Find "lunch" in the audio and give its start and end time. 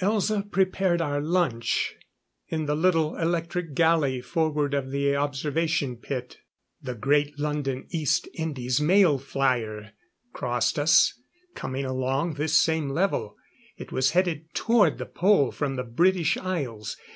1.20-1.96